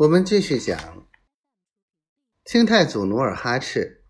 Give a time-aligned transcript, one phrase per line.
[0.00, 1.08] 我们继续讲
[2.44, 4.04] 清太祖努尔哈赤，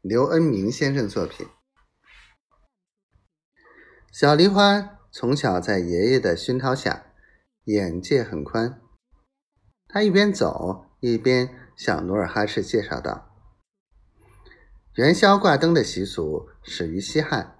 [0.00, 1.46] 刘恩明先生作品。
[4.10, 7.12] 小梨花从小在爷爷的熏陶下，
[7.64, 8.80] 眼界很宽。
[9.88, 13.36] 他一边走一边向努尔哈赤介绍道
[14.96, 17.58] ：“元宵挂灯的习俗始于西汉，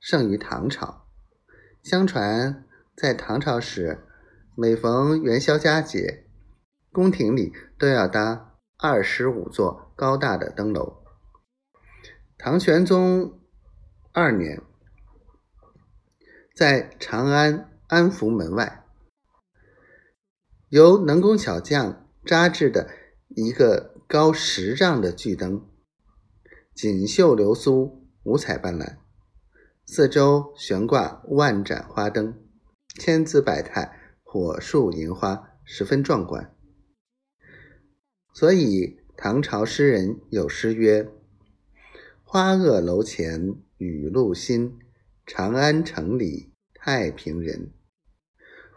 [0.00, 1.06] 盛于唐朝。
[1.80, 4.04] 相传在唐朝时，
[4.56, 6.24] 每逢元宵佳节。”
[6.90, 11.02] 宫廷里都要搭二十五座高大的灯楼。
[12.36, 13.40] 唐玄宗
[14.12, 14.62] 二年，
[16.54, 18.84] 在长安安福门外，
[20.68, 22.90] 由能工巧匠扎制的
[23.28, 25.68] 一个高十丈的巨灯，
[26.74, 28.96] 锦绣流苏，五彩斑斓，
[29.84, 32.38] 四周悬挂万盏花灯，
[32.98, 36.54] 千姿百态，火树银花，十分壮观。
[38.38, 41.10] 所以，唐朝诗人有诗曰
[42.22, 44.78] ：“花萼楼前雨露新，
[45.26, 47.72] 长安城里太平人。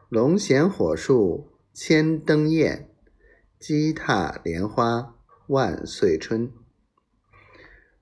[0.09, 2.89] 龙衔火树千灯焰，
[3.59, 6.51] 鸡踏莲花万岁春。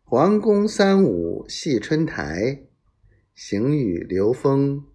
[0.05, 2.63] 皇宫三五戏春台，
[3.35, 4.85] 行雨流风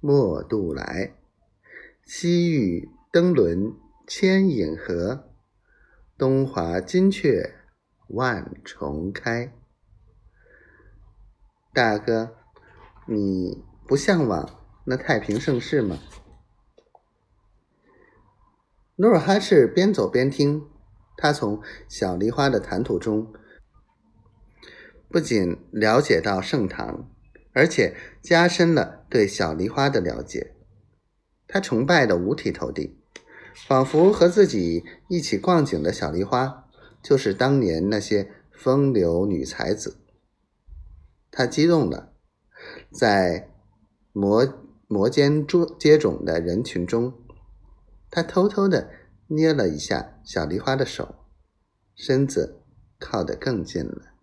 [0.00, 1.14] 莫渡来。
[2.04, 3.72] 西域登轮
[4.08, 5.26] 千影合。”
[6.18, 7.52] 东华金阙
[8.08, 9.52] 万重开，
[11.72, 12.34] 大哥，
[13.06, 16.00] 你不向往那太平盛世吗？
[18.96, 20.68] 努尔哈赤边走边听，
[21.16, 23.32] 他从小梨花的谈吐中，
[25.08, 27.08] 不仅了解到盛唐，
[27.52, 30.56] 而且加深了对小梨花的了解，
[31.46, 32.98] 他崇拜的五体投地。
[33.54, 36.66] 仿佛和自己一起逛景的小梨花，
[37.02, 39.98] 就是当年那些风流女才子。
[41.30, 42.12] 他激动了，
[42.92, 43.50] 在
[44.12, 44.46] 摩
[44.86, 45.46] 摩肩
[45.78, 47.12] 接踵的人群中，
[48.10, 48.90] 他偷偷的
[49.28, 51.14] 捏了一下小梨花的手，
[51.94, 52.62] 身子
[52.98, 54.17] 靠得更近了。